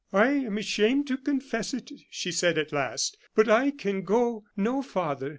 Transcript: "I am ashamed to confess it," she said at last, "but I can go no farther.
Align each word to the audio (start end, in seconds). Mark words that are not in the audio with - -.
"I 0.11 0.29
am 0.29 0.57
ashamed 0.57 1.05
to 1.09 1.17
confess 1.19 1.75
it," 1.75 1.91
she 2.09 2.31
said 2.31 2.57
at 2.57 2.71
last, 2.73 3.19
"but 3.35 3.47
I 3.47 3.69
can 3.69 4.01
go 4.01 4.43
no 4.57 4.81
farther. 4.81 5.29